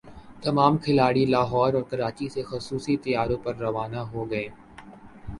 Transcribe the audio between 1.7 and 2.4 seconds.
اور کراچی